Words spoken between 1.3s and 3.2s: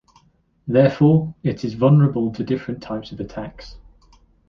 it is vulnerable to different types of